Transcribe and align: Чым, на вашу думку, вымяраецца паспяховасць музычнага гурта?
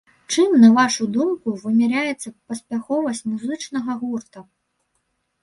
Чым, 0.35 0.53
на 0.61 0.69
вашу 0.77 1.03
думку, 1.17 1.53
вымяраецца 1.65 2.33
паспяховасць 2.47 3.23
музычнага 3.35 3.91
гурта? 4.03 4.39